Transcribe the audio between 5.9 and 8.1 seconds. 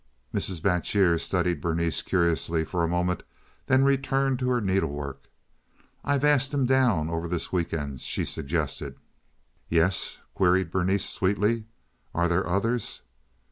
"I've asked him down over this week end,"